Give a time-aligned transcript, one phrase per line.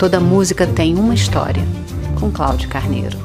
[0.00, 1.62] Toda música tem uma história,
[2.18, 3.18] com Cláudio Carneiro.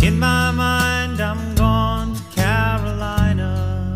[0.00, 3.92] In my mind, I'm gone to Carolina.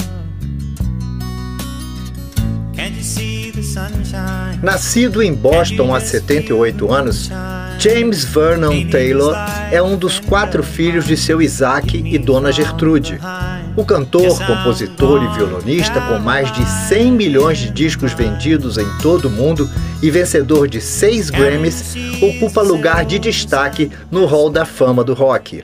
[2.74, 4.58] Can't you see the sunshine?
[4.60, 7.30] Nascido em Boston há 78 anos,
[7.78, 9.36] James Vernon Taylor
[9.70, 13.20] é um dos quatro filhos de seu Isaac e Dona Gertrude.
[13.76, 19.28] O cantor, compositor e violonista com mais de 100 milhões de discos vendidos em todo
[19.28, 19.70] o mundo
[20.02, 25.62] e vencedor de seis Grammys, ocupa lugar de destaque no Hall da Fama do Rock.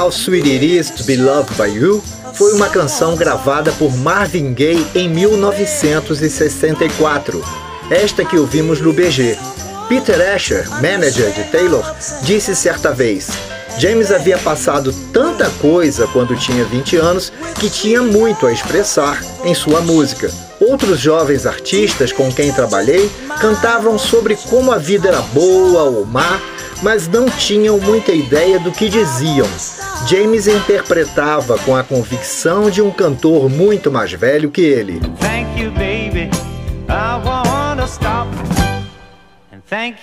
[0.00, 2.02] How Sweet It Is to Be Loved by You
[2.32, 7.44] foi uma canção gravada por Marvin Gaye em 1964.
[7.90, 9.36] Esta que ouvimos no BG.
[9.90, 11.84] Peter Asher, manager de Taylor,
[12.22, 13.28] disse certa vez:
[13.76, 19.54] James havia passado tanta coisa quando tinha 20 anos que tinha muito a expressar em
[19.54, 20.32] sua música.
[20.58, 26.40] Outros jovens artistas com quem trabalhei cantavam sobre como a vida era boa ou má,
[26.82, 29.46] mas não tinham muita ideia do que diziam.
[30.10, 35.00] James interpretava com a convicção de um cantor muito mais velho que ele.
[35.56, 35.70] You,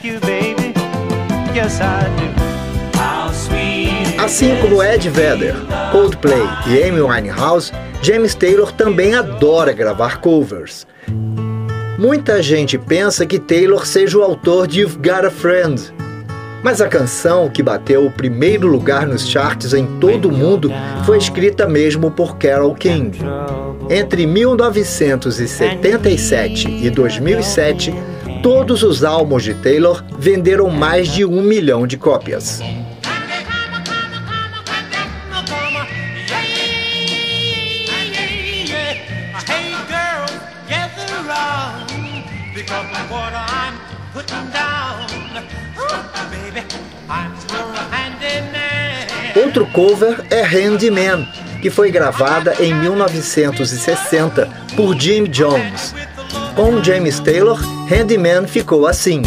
[0.06, 0.74] you, baby.
[1.54, 1.82] Yes.
[4.18, 5.56] Assim como Ed Vedder,
[5.92, 10.88] Coldplay e Amy Winehouse, James Taylor também adora gravar covers.
[12.00, 15.97] Muita gente pensa que Taylor seja o autor de You've Got a Friend,
[16.64, 20.72] mas a canção que bateu o primeiro lugar nos charts em todo o mundo
[21.06, 23.20] foi escrita mesmo por Carole King.
[23.90, 27.94] Entre 1977 e 2007,
[28.44, 32.62] todos os álbuns de Taylor venderam mais de um milhão de cópias.
[49.36, 51.28] Outro cover é Handyman,
[51.62, 55.94] que foi gravada em 1960 por Jim Jones.
[56.56, 59.22] Com James Taylor, Handyman ficou assim.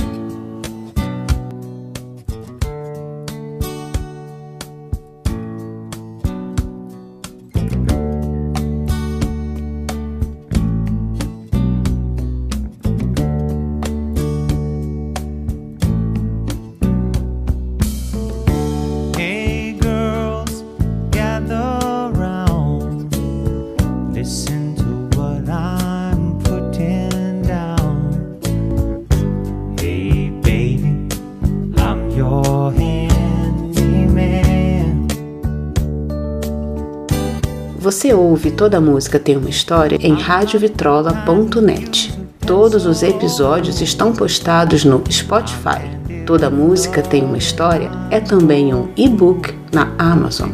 [38.00, 42.18] Você ouve Toda Música Tem Uma História em radiovitrola.net.
[42.46, 45.82] Todos os episódios estão postados no Spotify.
[46.24, 50.48] Toda Música Tem Uma História é também um e-book na Amazon.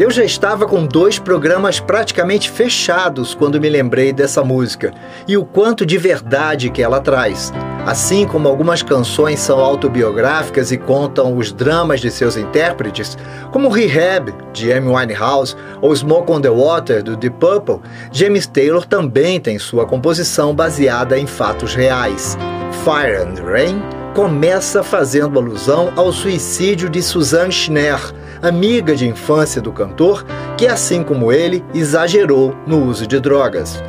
[0.00, 4.94] Eu já estava com dois programas praticamente fechados quando me lembrei dessa música
[5.28, 7.52] e o quanto de verdade que ela traz.
[7.84, 13.18] Assim como algumas canções são autobiográficas e contam os dramas de seus intérpretes,
[13.52, 17.80] como Rehab, de Amy Winehouse, ou Smoke on the Water, do Deep Purple,
[18.10, 22.38] James Taylor também tem sua composição baseada em fatos reais.
[22.84, 23.82] Fire and Rain
[24.14, 28.00] começa fazendo alusão ao suicídio de Suzanne Schneer,
[28.42, 30.24] amiga de infância do cantor,
[30.56, 33.82] que, assim como ele, exagerou no uso de drogas.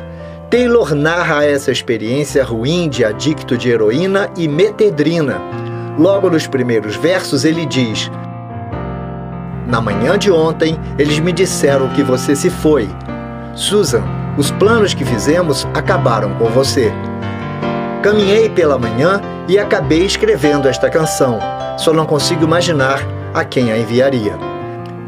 [0.50, 5.40] Taylor narra essa experiência ruim de adicto de heroína e metedrina.
[5.98, 8.10] Logo nos primeiros versos, ele diz:
[9.66, 12.88] Na manhã de ontem, eles me disseram que você se foi.
[13.54, 14.02] Susan,
[14.36, 16.92] os planos que fizemos acabaram com você.
[18.02, 21.38] Caminhei pela manhã e acabei escrevendo esta canção.
[21.78, 23.00] Só não consigo imaginar
[23.34, 24.38] a quem a enviaria.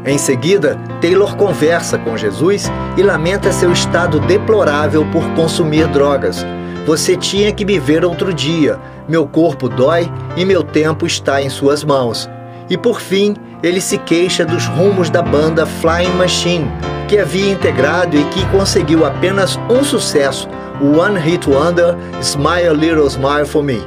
[0.05, 6.45] Em seguida, Taylor conversa com Jesus e lamenta seu estado deplorável por consumir drogas.
[6.85, 8.79] Você tinha que me ver outro dia.
[9.09, 12.29] Meu corpo dói e meu tempo está em suas mãos.
[12.69, 16.71] E por fim, ele se queixa dos rumos da banda Flying Machine,
[17.07, 20.47] que havia integrado e que conseguiu apenas um sucesso,
[20.79, 23.81] o One Hit Wonder Smile Little Smile for Me.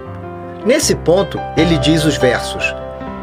[0.67, 2.75] Nesse ponto, ele diz os versos: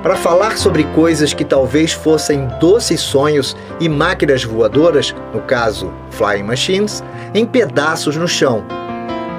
[0.05, 6.43] Para falar sobre coisas que talvez fossem doces sonhos e máquinas voadoras, no caso Flying
[6.43, 7.03] Machines,
[7.33, 8.63] em pedaços no chão.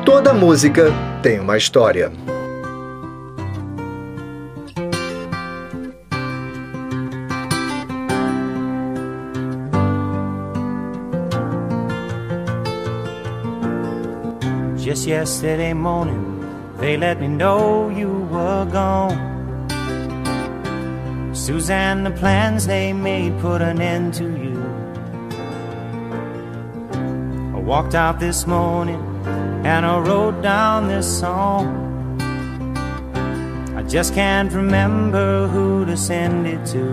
[0.04, 0.92] Toda música
[1.22, 2.10] tem uma história.
[14.76, 16.40] Just yesterday morning,
[16.80, 19.25] they let me know you were gone.
[21.46, 24.60] Suzanne, the plans they made put an end to you.
[27.54, 29.00] I walked out this morning
[29.64, 31.68] and I wrote down this song.
[33.76, 36.84] I just can't remember who to send it to.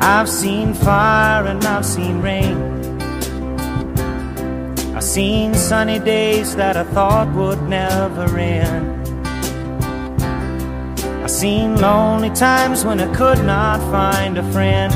[0.00, 2.58] I've seen fire and I've seen rain.
[4.96, 8.99] I've seen sunny days that I thought would never end.
[11.30, 14.92] Seen lonely times when I could not find a friend.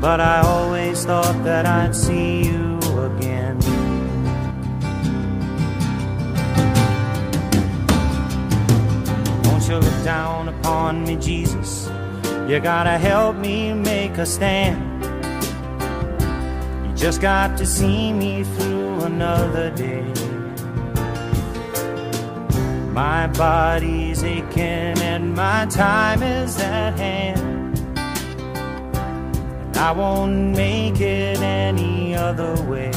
[0.00, 3.58] But I always thought that I'd see you again.
[9.44, 11.88] Won't you look down upon me, Jesus?
[12.48, 14.80] You gotta help me make a stand.
[16.84, 20.27] You just got to see me through another day.
[22.98, 27.78] My body's aching and my time is at hand.
[27.96, 32.90] And I won't make it any other way.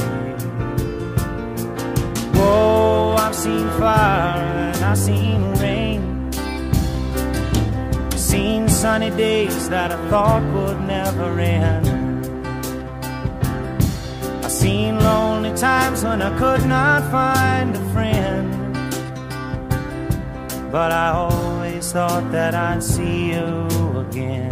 [2.34, 6.32] Whoa, I've seen fire and I've seen rain.
[8.16, 11.86] Seen sunny days that I thought would never end
[14.44, 18.61] I've seen lonely times when I could not find a friend.
[20.72, 23.68] But I always thought that I'd see you
[24.08, 24.50] again.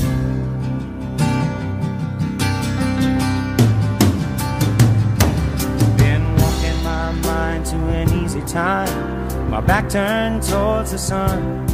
[5.96, 11.66] Been walking my mind to an easy time, my back turned towards the sun.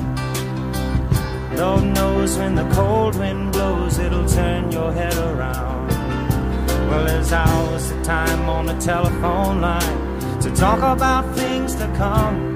[1.56, 5.88] Lord knows when the cold wind blows, it'll turn your head around.
[6.88, 12.55] Well, there's hours of time on the telephone line to talk about things to come.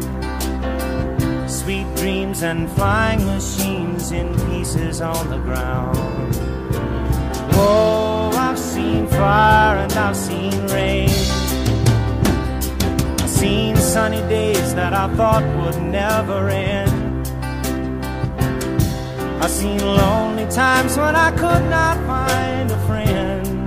[1.60, 6.34] Sweet dreams and flying machines in pieces on the ground.
[7.54, 11.10] Whoa, I've seen fire and I've seen rain.
[13.20, 17.28] I've seen sunny days that I thought would never end.
[19.42, 23.66] I've seen lonely times when I could not find a friend.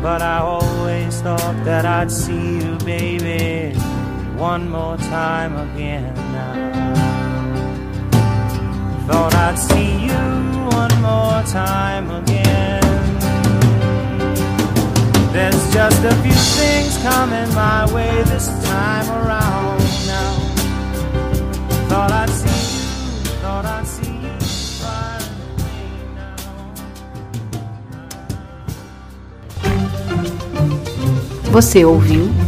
[0.00, 3.76] But I always thought that I'd see you, baby,
[4.38, 6.54] one more time again now.
[9.08, 10.24] Thought I'd see you
[10.70, 12.82] one more time again.
[15.32, 20.34] There's just a few things coming my way this time around now.
[21.88, 22.84] Thought I'd see you,
[23.42, 24.28] thought I'd see you.
[31.50, 32.47] Você ouviu